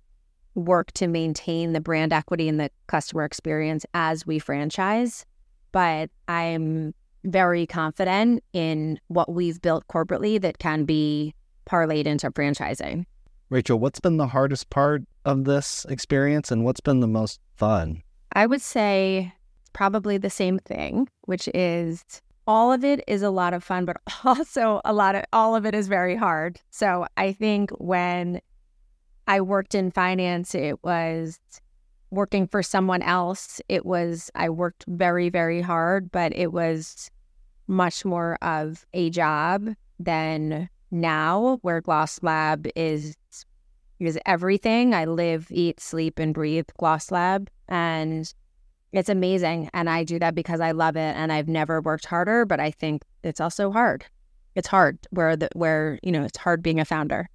work 0.55 0.93
to 0.93 1.07
maintain 1.07 1.73
the 1.73 1.81
brand 1.81 2.13
equity 2.13 2.49
and 2.49 2.61
the 2.61 2.71
customer 2.87 3.25
experience 3.25 3.85
as 3.95 4.27
we 4.27 4.39
franchise. 4.39 5.27
But 5.73 6.11
I'm 6.29 6.95
very 7.25 7.67
confident 7.67 8.45
in 8.53 9.01
what 9.09 9.33
we've 9.33 9.61
built 9.61 9.87
corporately 9.89 10.41
that 10.41 10.59
can 10.59 10.85
be 10.85 11.35
parlayed 11.67 12.07
into 12.07 12.31
franchising. 12.31 13.07
Rachel, 13.51 13.79
what's 13.79 14.01
been 14.01 14.17
the 14.17 14.29
hardest 14.29 14.71
part 14.71 15.03
of 15.25 15.45
this 15.45 15.87
experience 15.89 16.51
and 16.51 16.65
what's 16.65 16.81
been 16.81 17.01
the 17.01 17.07
most 17.07 17.41
fun? 17.57 18.03
I 18.33 18.47
would 18.47 18.61
say 18.61 19.33
probably 19.73 20.19
the 20.19 20.31
same 20.31 20.59
thing, 20.59 21.09
which 21.23 21.49
is 21.55 22.05
all 22.47 22.73
of 22.73 22.85
it 22.85 23.03
is 23.07 23.23
a 23.23 23.31
lot 23.31 23.55
of 23.55 23.65
fun, 23.65 23.85
but 23.85 23.97
also 24.25 24.81
a 24.85 24.93
lot 24.93 25.15
of 25.15 25.25
all 25.33 25.57
of 25.57 25.67
it 25.67 25.75
is 25.75 25.89
very 25.89 26.17
hard. 26.17 26.61
So 26.71 27.07
I 27.17 27.33
think 27.33 27.71
when 27.73 28.41
I 29.27 29.41
worked 29.41 29.75
in 29.75 29.91
finance, 29.91 30.55
it 30.55 30.83
was 30.85 31.39
working 32.11 32.47
for 32.47 32.63
someone 32.63 33.03
else. 33.03 33.61
It 33.69 33.85
was, 33.85 34.31
I 34.35 34.49
worked 34.51 34.85
very, 34.87 35.29
very 35.29 35.61
hard, 35.61 36.13
but 36.13 36.35
it 36.37 36.53
was 36.53 37.11
much 37.67 38.05
more 38.05 38.37
of 38.43 38.87
a 38.93 39.11
job 39.11 39.71
than 39.99 40.69
now, 40.91 41.59
where 41.63 41.81
Gloss 41.81 42.23
Lab 42.23 42.69
is 42.77 43.17
is 44.01 44.19
everything. 44.27 44.93
I 44.95 45.07
live, 45.07 45.47
eat, 45.51 45.81
sleep, 45.81 46.19
and 46.19 46.35
breathe 46.35 46.67
Gloss 46.79 47.11
Lab, 47.11 47.49
and 47.69 48.33
it's 48.95 49.09
amazing. 49.09 49.69
And 49.75 49.91
I 49.91 50.05
do 50.05 50.19
that 50.21 50.35
because 50.35 50.61
I 50.61 50.71
love 50.71 50.97
it, 50.97 51.17
and 51.17 51.33
I've 51.33 51.49
never 51.49 51.81
worked 51.81 52.07
harder. 52.07 52.45
But 52.45 52.61
I 52.61 52.71
think 52.71 53.03
it's 53.23 53.41
also 53.41 53.71
hard. 53.71 54.05
It's 54.55 54.69
hard 54.69 54.99
where 55.11 55.37
the 55.37 55.49
where 55.55 55.99
you 56.03 56.13
know 56.13 56.23
it's 56.23 56.39
hard 56.39 56.63
being 56.63 56.81
a 56.81 56.85
founder. 56.85 57.29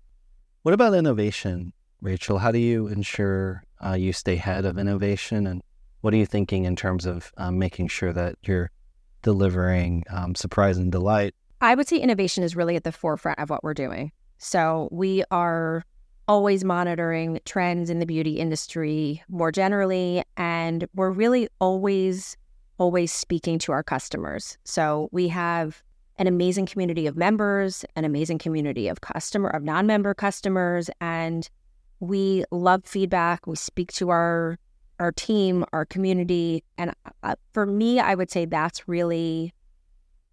What 0.64 0.74
about 0.74 0.94
innovation? 0.94 1.74
Rachel, 2.02 2.38
how 2.38 2.52
do 2.52 2.60
you 2.60 2.88
ensure 2.88 3.64
uh, 3.86 3.94
you 3.94 4.14
stay 4.14 4.36
ahead 4.36 4.66
of 4.66 4.78
innovation? 4.78 5.46
And 5.48 5.62
what 6.02 6.14
are 6.14 6.18
you 6.18 6.26
thinking 6.26 6.64
in 6.64 6.78
terms 6.78 7.06
of 7.06 7.32
um, 7.38 7.60
making 7.60 7.90
sure 7.90 8.14
that 8.14 8.36
you're 8.44 8.72
delivering 9.22 10.06
um, 10.10 10.36
surprise 10.36 10.78
and 10.78 10.92
delight? 10.92 11.36
I 11.60 11.76
would 11.76 11.90
say 11.90 11.98
innovation 11.98 12.44
is 12.46 12.56
really 12.56 12.78
at 12.78 12.86
the 12.86 12.94
forefront 12.94 13.38
of 13.40 13.50
what 13.50 13.64
we're 13.64 13.74
doing. 13.74 14.14
So 14.38 14.88
we 14.92 15.24
are 15.30 15.84
always 16.30 16.64
monitoring 16.64 17.40
trends 17.44 17.90
in 17.90 17.98
the 17.98 18.06
beauty 18.06 18.40
industry 18.40 19.22
more 19.28 19.52
generally, 19.52 20.24
and 20.38 20.88
we're 20.94 21.10
really 21.10 21.50
always, 21.60 22.38
always 22.78 23.12
speaking 23.12 23.58
to 23.58 23.72
our 23.72 23.82
customers. 23.82 24.56
So 24.64 25.10
we 25.12 25.28
have 25.30 25.82
an 26.20 26.28
amazing 26.28 26.68
community 26.68 27.08
of 27.08 27.18
members, 27.18 27.84
an 27.96 28.06
amazing 28.06 28.38
community 28.38 28.88
of 28.88 29.02
customer 29.02 29.50
of 29.50 29.64
non-member 29.64 30.14
customers, 30.14 30.92
and 31.02 31.50
we 32.00 32.44
love 32.52 32.86
feedback. 32.86 33.48
We 33.48 33.56
speak 33.56 33.92
to 33.94 34.10
our 34.12 34.58
our 35.00 35.14
team, 35.14 35.66
our 35.72 35.86
community, 35.86 36.64
and 36.78 36.94
uh, 37.24 37.36
for 37.54 37.66
me, 37.66 38.00
I 38.00 38.14
would 38.16 38.30
say 38.30 38.46
that's 38.46 38.86
really 38.88 39.54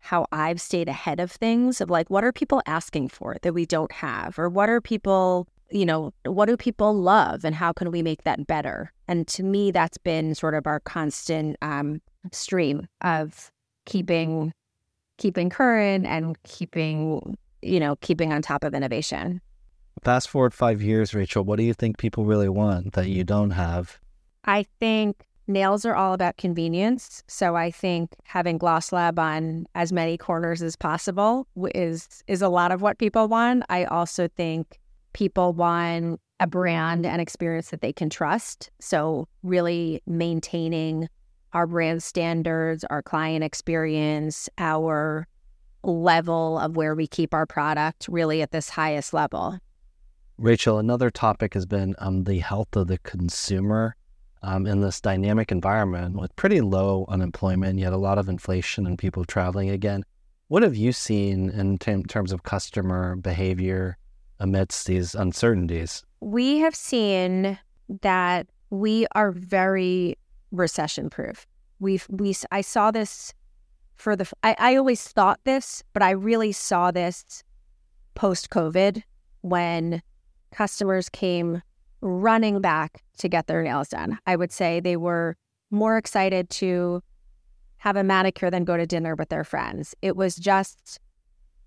how 0.01 0.27
I've 0.33 0.61
stayed 0.61 0.89
ahead 0.89 1.21
of 1.21 1.31
things. 1.31 1.81
Of 1.81 1.89
like, 1.89 2.11
what 2.11 2.25
are 2.25 2.33
people 2.33 2.61
asking 2.67 3.09
for 3.09 3.37
that 3.43 3.55
we 3.55 3.65
don't 3.65 3.93
have, 3.93 4.39
or 4.39 4.49
what 4.49 4.69
are 4.69 4.81
people, 4.81 5.47
you 5.71 5.85
know, 5.85 6.13
what 6.25 6.47
do 6.47 6.57
people 6.57 6.95
love, 6.95 7.45
and 7.45 7.55
how 7.55 7.73
can 7.73 7.91
we 7.91 8.03
make 8.03 8.25
that 8.25 8.47
better? 8.47 8.93
And 9.09 9.27
to 9.29 9.43
me, 9.43 9.71
that's 9.71 9.99
been 9.99 10.35
sort 10.35 10.55
of 10.55 10.67
our 10.67 10.81
constant 10.81 11.57
um, 11.63 12.01
stream 12.33 12.87
of 13.03 13.51
keeping 13.85 14.53
keeping 15.19 15.49
current 15.49 16.07
and 16.07 16.37
keeping 16.43 17.39
you 17.63 17.81
know 17.81 17.97
keeping 17.97 18.33
on 18.33 18.43
top 18.43 18.65
of 18.65 18.75
innovation 18.75 19.41
Fast 20.03 20.29
forward 20.29 20.55
five 20.55 20.83
years, 20.83 21.15
Rachel, 21.15 21.43
what 21.43 21.57
do 21.57 21.65
you 21.65 21.75
think 21.75 21.99
people 21.99 22.25
really 22.25 22.49
want 22.49 22.93
that 22.93 23.09
you 23.09 23.25
don't 23.25 23.51
have? 23.51 23.99
I 24.45 24.67
think 24.79 25.25
nails 25.49 25.85
are 25.85 25.95
all 25.95 26.13
about 26.13 26.37
convenience. 26.37 27.23
So 27.27 27.57
I 27.57 27.71
think 27.71 28.11
having 28.25 28.59
Gloss 28.59 28.93
Lab 28.93 29.19
on 29.19 29.67
as 29.75 29.93
many 29.93 30.17
corners 30.19 30.63
as 30.63 30.77
possible 30.77 31.47
is 31.75 32.23
is 32.27 32.43
a 32.43 32.49
lot 32.49 32.73
of 32.73 32.83
what 32.83 32.99
people 32.99 33.29
want. 33.29 33.65
I 33.69 33.85
also 33.85 34.29
think 34.29 34.79
people 35.17 35.55
want 35.55 36.21
a 36.41 36.47
brand 36.47 37.07
and 37.07 37.23
experience 37.23 37.71
that 37.71 37.81
they 37.81 37.93
can 37.93 38.11
trust. 38.11 38.71
So 38.81 39.27
really 39.43 40.03
maintaining 40.07 41.09
our 41.55 41.67
brand 41.67 42.03
standards, 42.03 42.85
our 42.91 43.01
client 43.01 43.43
experience, 43.43 44.51
our 44.59 45.27
level 45.83 46.59
of 46.59 46.77
where 46.77 46.95
we 46.95 47.07
keep 47.07 47.33
our 47.33 47.47
product 47.47 48.09
really 48.11 48.43
at 48.43 48.51
this 48.51 48.69
highest 48.69 49.15
level. 49.15 49.59
Rachel, 50.37 50.79
another 50.79 51.09
topic 51.09 51.55
has 51.55 51.65
been 51.65 51.95
um, 51.99 52.25
the 52.25 52.41
health 52.41 52.77
of 52.77 52.89
the 52.89 52.99
consumer 52.99 53.97
um, 54.43 54.67
in 54.67 54.83
this 54.83 55.01
dynamic 55.01 55.51
environment 55.51 56.21
with 56.21 56.37
pretty 56.37 56.61
low 56.61 57.07
unemployment, 57.09 57.79
yet 57.79 57.95
a 57.95 57.97
lot 57.97 58.19
of 58.19 58.29
inflation 58.29 58.87
and 58.87 58.99
people 58.99 59.25
traveling 59.25 59.71
again. 59.71 60.05
What 60.49 60.63
have 60.63 60.77
you 60.77 60.93
seen 60.93 61.49
in 61.49 61.79
t- 61.79 62.03
terms 62.03 62.33
of 62.33 62.43
customer 62.43 63.17
behavior 63.17 63.97
amidst 64.39 64.87
these 64.87 65.15
uncertainties? 65.15 66.05
We 66.21 66.59
have 66.59 66.75
seen 66.75 67.59
that 68.03 68.47
we 68.71 69.07
are 69.15 69.33
very 69.33 70.17
recession 70.51 71.11
proof. 71.11 71.47
We've 71.79 72.07
we 72.11 72.35
I 72.51 72.61
saw 72.61 72.91
this 72.91 73.35
for 73.97 74.17
the 74.17 74.31
I, 74.43 74.57
I 74.59 74.77
always 74.77 75.03
thought 75.03 75.41
this, 75.45 75.83
but 75.93 76.03
I 76.03 76.11
really 76.11 76.53
saw 76.53 76.91
this 76.91 77.43
post 78.15 78.51
COVID 78.51 79.03
when 79.43 80.03
customers 80.53 81.09
came 81.09 81.63
running 82.01 82.61
back 82.61 83.03
to 83.19 83.29
get 83.29 83.47
their 83.47 83.63
nails 83.63 83.89
done. 83.89 84.19
I 84.27 84.37
would 84.37 84.53
say 84.53 84.81
they 84.81 84.97
were 84.97 85.37
more 85.71 85.97
excited 85.97 86.51
to 86.51 87.03
have 87.79 87.97
a 87.97 88.05
manicure 88.05 88.51
than 88.51 88.65
go 88.65 88.77
to 88.77 88.87
dinner 88.87 89.15
with 89.15 89.29
their 89.29 89.45
friends. 89.45 89.95
It 90.03 90.17
was 90.17 90.37
just 90.37 90.99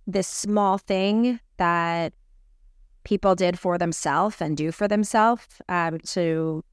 this 0.08 0.28
small 0.28 0.78
thing 0.78 1.40
that 1.58 2.14
people 3.04 3.36
did 3.36 3.58
for 3.58 3.78
themselves 3.78 4.42
and 4.42 4.56
do 4.58 4.72
for 4.72 4.88
themselves 4.88 5.46
um, 5.68 6.00
to, 6.00 6.64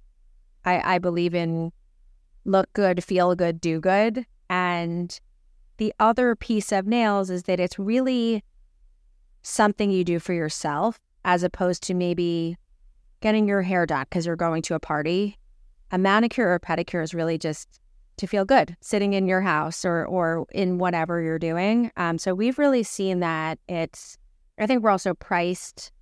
I, 0.65 0.97
I 0.97 0.99
believe 0.99 1.35
in 1.35 1.73
look 2.45 2.73
good, 2.73 3.03
feel 3.03 3.35
good, 3.35 3.61
do 3.61 3.81
good. 3.81 4.25
And 4.49 5.19
the 5.79 5.93
other 6.01 6.35
piece 6.35 6.73
of 6.73 6.87
nails 6.87 7.31
is 7.31 7.45
that 7.45 7.61
it's 7.61 7.79
really 7.79 8.43
something 9.43 9.91
you 9.91 10.05
do 10.05 10.19
for 10.19 10.33
yourself 10.33 10.99
as 11.25 11.43
opposed 11.43 11.83
to 11.85 11.95
maybe 11.95 12.57
getting 13.21 13.49
your 13.49 13.63
hair 13.63 13.87
done 13.87 14.05
because 14.09 14.27
you're 14.27 14.37
going 14.37 14.63
to 14.63 14.75
a 14.75 14.81
party. 14.81 15.39
A 15.93 15.99
manicure 15.99 16.53
or 16.53 16.59
pedicure 16.59 17.03
is 17.03 17.15
really 17.15 17.39
just 17.39 17.81
to 18.17 18.27
feel 18.27 18.45
good 18.45 18.77
sitting 18.81 19.13
in 19.13 19.27
your 19.27 19.41
house 19.41 19.85
or 19.85 20.07
or 20.07 20.47
in 20.53 20.79
whatever 20.79 21.21
you're 21.21 21.39
doing. 21.39 21.93
Um, 21.97 22.19
so 22.19 22.35
we've 22.35 22.59
really 22.59 22.83
seen 22.83 23.21
that 23.21 23.59
it's. 23.69 24.19
I 24.59 24.67
think 24.67 24.83
we're 24.83 24.91
also 24.91 25.15
priced 25.15 25.93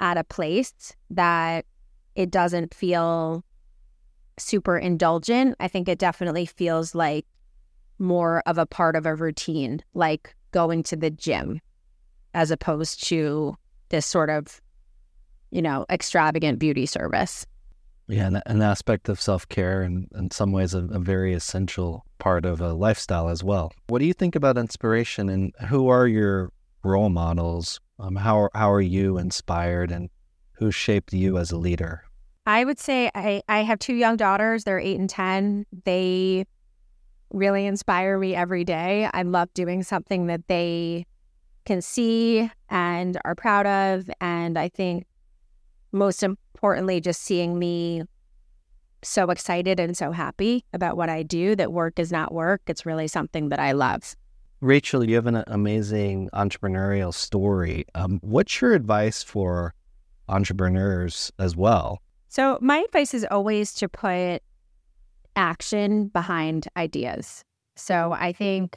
at 0.00 0.16
a 0.16 0.24
place 0.24 0.72
that 1.10 1.66
it 2.14 2.30
doesn't 2.30 2.74
feel 2.74 3.44
super 4.38 4.76
indulgent. 4.76 5.56
I 5.60 5.68
think 5.68 5.88
it 5.88 5.98
definitely 5.98 6.46
feels 6.46 6.94
like 6.94 7.26
more 7.98 8.42
of 8.46 8.58
a 8.58 8.66
part 8.66 8.96
of 8.96 9.06
a 9.06 9.14
routine, 9.14 9.80
like 9.94 10.34
going 10.50 10.82
to 10.84 10.96
the 10.96 11.10
gym, 11.10 11.60
as 12.34 12.50
opposed 12.50 13.06
to 13.08 13.54
this 13.90 14.06
sort 14.06 14.30
of, 14.30 14.60
you 15.50 15.62
know, 15.62 15.84
extravagant 15.90 16.58
beauty 16.58 16.86
service. 16.86 17.46
Yeah, 18.08 18.40
an, 18.44 18.60
aspect 18.60 19.08
of 19.08 19.20
self 19.20 19.48
care 19.48 19.82
and 19.82 20.08
in 20.16 20.32
some 20.32 20.50
ways 20.50 20.74
a, 20.74 20.78
a, 20.78 20.98
very 20.98 21.32
essential 21.32 22.04
part 22.18 22.44
of 22.44 22.60
a 22.60 22.72
lifestyle 22.72 23.28
as 23.28 23.44
well. 23.44 23.72
What 23.86 24.00
do 24.00 24.04
you 24.06 24.14
think 24.14 24.34
about 24.34 24.58
inspiration 24.58 25.28
and 25.28 25.54
who 25.68 25.88
are 25.88 26.08
your 26.08 26.50
role 26.82 27.08
models? 27.08 27.78
Um, 28.00 28.16
how, 28.16 28.48
how 28.54 28.72
are 28.72 28.80
you 28.80 29.18
inspired 29.18 29.90
and 29.90 30.08
who 30.52 30.70
shaped 30.70 31.12
you 31.12 31.36
as 31.36 31.50
a 31.50 31.58
leader? 31.58 32.04
I 32.46 32.64
would 32.64 32.78
say 32.78 33.10
I, 33.14 33.42
I 33.48 33.62
have 33.62 33.78
two 33.78 33.94
young 33.94 34.16
daughters. 34.16 34.64
They're 34.64 34.80
eight 34.80 34.98
and 34.98 35.10
10. 35.10 35.66
They 35.84 36.46
really 37.30 37.66
inspire 37.66 38.18
me 38.18 38.34
every 38.34 38.64
day. 38.64 39.08
I 39.12 39.22
love 39.22 39.52
doing 39.52 39.82
something 39.82 40.26
that 40.26 40.48
they 40.48 41.06
can 41.66 41.82
see 41.82 42.50
and 42.70 43.18
are 43.24 43.34
proud 43.34 43.66
of. 43.66 44.10
And 44.20 44.58
I 44.58 44.68
think 44.68 45.06
most 45.92 46.22
importantly, 46.22 47.00
just 47.00 47.22
seeing 47.22 47.58
me 47.58 48.02
so 49.02 49.30
excited 49.30 49.78
and 49.78 49.96
so 49.96 50.12
happy 50.12 50.64
about 50.72 50.96
what 50.96 51.08
I 51.08 51.22
do 51.22 51.54
that 51.56 51.72
work 51.72 51.98
is 51.98 52.10
not 52.10 52.32
work. 52.32 52.62
It's 52.66 52.86
really 52.86 53.08
something 53.08 53.50
that 53.50 53.58
I 53.58 53.72
love. 53.72 54.16
Rachel, 54.60 55.08
you 55.08 55.14
have 55.14 55.26
an 55.26 55.42
amazing 55.46 56.28
entrepreneurial 56.34 57.14
story. 57.14 57.86
Um, 57.94 58.18
what's 58.22 58.60
your 58.60 58.74
advice 58.74 59.22
for 59.22 59.74
entrepreneurs 60.28 61.32
as 61.38 61.56
well? 61.56 62.02
So, 62.28 62.58
my 62.60 62.78
advice 62.78 63.14
is 63.14 63.26
always 63.30 63.72
to 63.74 63.88
put 63.88 64.42
action 65.34 66.08
behind 66.08 66.68
ideas. 66.76 67.42
So, 67.76 68.12
I 68.12 68.32
think 68.32 68.76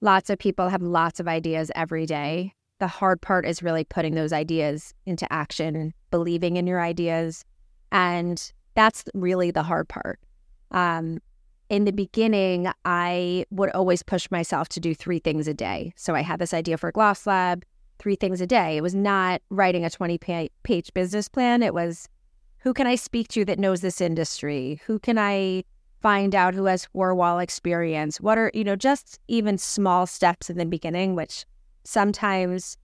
lots 0.00 0.30
of 0.30 0.38
people 0.38 0.68
have 0.68 0.82
lots 0.82 1.18
of 1.18 1.26
ideas 1.26 1.72
every 1.74 2.06
day. 2.06 2.52
The 2.78 2.86
hard 2.86 3.20
part 3.20 3.46
is 3.46 3.64
really 3.64 3.84
putting 3.84 4.14
those 4.14 4.32
ideas 4.32 4.94
into 5.06 5.30
action, 5.32 5.92
believing 6.12 6.56
in 6.56 6.68
your 6.68 6.80
ideas. 6.80 7.44
And 7.90 8.52
that's 8.74 9.04
really 9.12 9.50
the 9.50 9.64
hard 9.64 9.88
part. 9.88 10.20
Um, 10.70 11.18
in 11.68 11.84
the 11.84 11.92
beginning, 11.92 12.68
I 12.84 13.44
would 13.50 13.70
always 13.70 14.02
push 14.02 14.30
myself 14.30 14.68
to 14.70 14.80
do 14.80 14.94
three 14.94 15.18
things 15.18 15.48
a 15.48 15.54
day. 15.54 15.92
So 15.96 16.14
I 16.14 16.20
had 16.20 16.38
this 16.38 16.54
idea 16.54 16.76
for 16.78 16.92
Gloss 16.92 17.26
Lab, 17.26 17.64
three 17.98 18.16
things 18.16 18.40
a 18.40 18.46
day. 18.46 18.76
It 18.76 18.82
was 18.82 18.94
not 18.94 19.42
writing 19.50 19.84
a 19.84 19.90
20 19.90 20.18
page 20.62 20.94
business 20.94 21.28
plan. 21.28 21.62
It 21.62 21.74
was 21.74 22.08
who 22.58 22.72
can 22.72 22.86
I 22.86 22.94
speak 22.94 23.28
to 23.28 23.44
that 23.44 23.58
knows 23.58 23.80
this 23.80 24.00
industry? 24.00 24.80
Who 24.86 24.98
can 24.98 25.18
I 25.18 25.64
find 26.02 26.34
out 26.34 26.54
who 26.54 26.66
has 26.66 26.86
four 26.86 27.14
wall 27.14 27.38
experience? 27.38 28.20
What 28.20 28.38
are, 28.38 28.50
you 28.54 28.64
know, 28.64 28.76
just 28.76 29.18
even 29.28 29.58
small 29.58 30.06
steps 30.06 30.50
in 30.50 30.58
the 30.58 30.66
beginning, 30.66 31.14
which 31.14 31.44
sometimes 31.84 32.76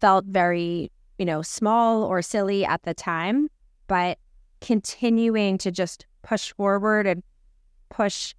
felt 0.00 0.24
very, 0.26 0.90
you 1.18 1.24
know, 1.24 1.42
small 1.42 2.04
or 2.04 2.22
silly 2.22 2.64
at 2.64 2.82
the 2.82 2.94
time, 2.94 3.48
but 3.86 4.18
continuing 4.60 5.58
to 5.58 5.70
just 5.70 6.06
push 6.22 6.52
forward 6.52 7.06
and 7.06 7.22
push 7.94 8.34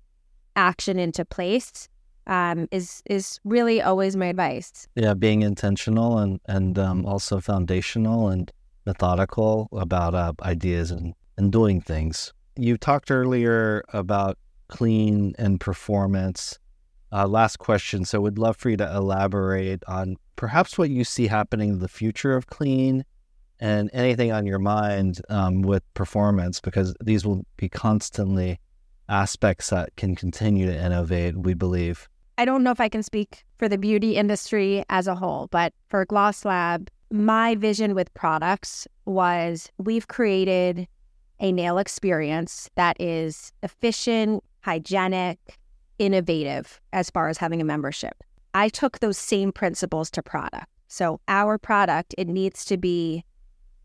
action 0.56 1.00
into 1.00 1.26
place 1.26 1.90
um, 2.28 2.68
is 2.72 3.04
is 3.06 3.40
really 3.44 3.82
always 3.82 4.16
my 4.16 4.28
advice. 4.28 4.88
Yeah, 4.96 5.14
being 5.14 5.42
intentional 5.42 6.18
and 6.18 6.40
and 6.48 6.78
um, 6.80 7.06
also 7.06 7.40
foundational 7.40 8.30
and 8.30 8.52
methodical 8.86 9.70
about 9.72 10.16
uh, 10.16 10.34
ideas 10.42 10.92
and 10.92 11.14
and 11.38 11.52
doing 11.52 11.82
things. 11.82 12.34
You 12.58 12.78
talked 12.78 13.12
earlier 13.12 13.84
about 13.94 14.38
clean 14.68 15.34
and 15.38 15.60
performance. 15.60 16.58
Uh, 17.12 17.28
last 17.28 17.60
question. 17.60 18.04
So, 18.04 18.20
would 18.22 18.40
love 18.40 18.58
for 18.58 18.70
you 18.70 18.78
to 18.78 18.96
elaborate 18.96 19.84
on 19.88 20.18
perhaps 20.36 20.78
what 20.78 20.90
you 20.90 21.04
see 21.04 21.28
happening 21.28 21.70
in 21.70 21.80
the 21.80 21.88
future 21.88 22.36
of 22.36 22.48
clean 22.48 23.06
and 23.60 23.90
anything 23.94 24.32
on 24.34 24.46
your 24.46 24.60
mind 24.60 25.22
um, 25.30 25.62
with 25.62 25.84
performance, 25.94 26.60
because 26.60 26.94
these 27.02 27.26
will 27.26 27.46
be 27.56 27.70
constantly 27.70 28.60
aspects 29.10 29.70
that 29.70 29.96
can 29.96 30.16
continue 30.16 30.66
to 30.66 30.86
innovate, 30.86 31.38
we 31.38 31.54
believe. 31.54 32.08
I 32.38 32.46
don't 32.46 32.64
know 32.64 32.72
if 32.72 32.82
I 32.82 32.90
can 32.90 33.04
speak 33.04 33.46
for 33.58 33.70
the 33.70 33.78
beauty 33.78 34.16
industry 34.16 34.84
as 34.90 35.08
a 35.08 35.16
whole, 35.16 35.48
but 35.52 35.74
for 35.90 36.06
Gloss 36.06 36.44
Lab, 36.44 36.90
my 37.12 37.56
vision 37.56 37.96
with 37.96 38.14
products 38.14 38.88
was 39.06 39.70
we've 39.78 40.08
created 40.08 40.88
a 41.40 41.52
nail 41.52 41.78
experience 41.78 42.70
that 42.76 43.00
is 43.00 43.52
efficient, 43.64 44.44
hygienic, 44.62 45.60
innovative 46.00 46.82
as 46.92 47.10
far 47.10 47.30
as 47.30 47.38
having 47.38 47.62
a 47.62 47.66
membership. 47.66 48.24
I 48.54 48.70
took 48.70 49.00
those 49.00 49.18
same 49.18 49.52
principles 49.52 50.10
to 50.12 50.24
product. 50.24 50.66
So 50.88 51.20
our 51.28 51.58
product, 51.58 52.16
it 52.18 52.28
needs 52.28 52.66
to 52.66 52.78
be 52.78 53.24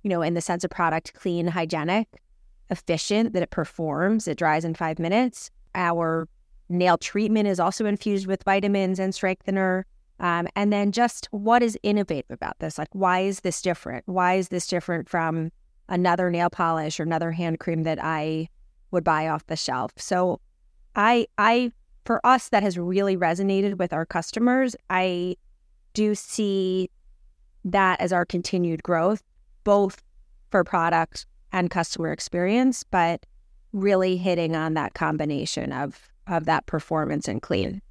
you 0.03 0.09
know, 0.09 0.23
in 0.23 0.35
the 0.35 0.41
sense 0.41 0.65
of 0.65 0.71
product, 0.71 1.15
clean, 1.15 1.47
hygienic, 1.47 2.09
efficient, 2.71 3.33
that 3.33 3.43
it 3.43 3.51
performs, 3.51 4.29
it 4.29 4.39
dries 4.39 4.65
in 4.65 4.75
five 4.75 4.99
minutes. 4.99 5.51
Our 5.75 6.29
nail 6.69 6.99
treatment 6.99 7.49
is 7.49 7.61
also 7.61 7.87
infused 7.87 8.27
with 8.27 8.45
vitamins 8.45 8.99
and 8.99 9.15
strengthener. 9.15 9.87
Um, 10.21 10.49
and 10.55 10.73
then 10.73 10.93
just 10.93 11.29
what 11.31 11.63
is 11.63 11.79
innovative 11.83 12.31
about 12.31 12.59
this? 12.59 12.79
Like, 12.79 12.89
why 12.93 13.21
is 13.21 13.41
this 13.41 13.63
different? 13.63 14.05
Why 14.07 14.35
is 14.35 14.49
this 14.49 14.67
different 14.67 15.09
from 15.09 15.51
another 15.89 16.31
nail 16.31 16.51
polish 16.51 17.01
or 17.01 17.05
another 17.05 17.33
hand 17.33 17.59
cream 17.59 17.83
that 17.85 17.99
I 18.03 18.49
would 18.91 19.05
buy 19.05 19.29
off 19.29 19.47
the 19.47 19.57
shelf? 19.57 19.93
So, 19.97 20.41
I, 20.95 21.27
I, 21.39 21.73
for 22.05 22.25
us, 22.27 22.49
that 22.49 22.63
has 22.63 22.77
really 22.77 23.17
resonated 23.17 23.79
with 23.79 23.93
our 23.93 24.05
customers. 24.05 24.75
I 24.91 25.37
do 25.95 26.15
see 26.15 26.91
that 27.65 28.01
as 28.01 28.13
our 28.13 28.25
continued 28.25 28.83
growth 28.83 29.23
both 29.65 30.03
for 30.51 30.65
product 30.65 31.27
and 31.53 31.71
customer 31.71 32.13
experience, 32.13 32.85
but 32.85 33.27
really 33.73 34.17
hitting 34.17 34.57
on 34.57 34.75
that 34.75 34.95
combination 34.95 35.73
of 35.73 36.09
of 36.27 36.45
that 36.45 36.67
performance 36.67 37.27
and 37.29 37.43
clean. 37.43 37.83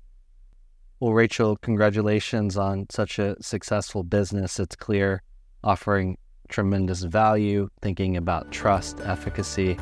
Well, 1.00 1.14
Rachel, 1.14 1.58
congratulations 1.58 2.58
on 2.58 2.88
such 2.90 3.20
a 3.20 3.36
successful 3.42 4.04
business. 4.04 4.60
It's 4.60 4.76
clear, 4.76 5.24
offering 5.64 6.18
tremendous 6.50 7.04
value, 7.04 7.70
thinking 7.82 8.18
about 8.18 8.52
trust, 8.52 9.00
efficacy, 9.02 9.78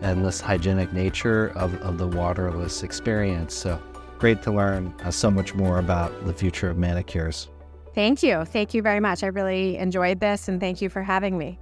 and 0.00 0.24
this 0.24 0.40
hygienic 0.40 0.92
nature 0.92 1.48
of, 1.54 1.74
of 1.82 1.98
the 1.98 2.06
waterless 2.06 2.82
experience. 2.82 3.54
So 3.54 3.80
great 4.18 4.42
to 4.42 4.52
learn 4.52 4.94
uh, 5.04 5.10
so 5.10 5.30
much 5.30 5.54
more 5.54 5.78
about 5.78 6.26
the 6.26 6.32
future 6.32 6.70
of 6.70 6.78
manicures. 6.78 7.48
Thank 7.94 8.22
you. 8.22 8.44
Thank 8.46 8.72
you 8.72 8.82
very 8.82 9.00
much. 9.00 9.22
I 9.22 9.26
really 9.26 9.76
enjoyed 9.76 10.20
this 10.20 10.48
and 10.48 10.58
thank 10.60 10.80
you 10.80 10.88
for 10.88 11.02
having 11.02 11.36
me. 11.36 11.58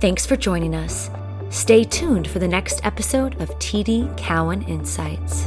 Thanks 0.00 0.24
for 0.24 0.34
joining 0.34 0.74
us. 0.74 1.10
Stay 1.50 1.84
tuned 1.84 2.26
for 2.26 2.38
the 2.38 2.48
next 2.48 2.80
episode 2.86 3.38
of 3.38 3.50
TD 3.58 4.16
Cowen 4.16 4.62
Insights. 4.62 5.46